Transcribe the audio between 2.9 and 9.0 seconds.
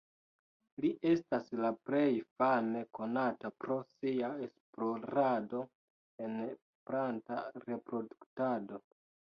konata pro sia esplorado en planta reproduktado.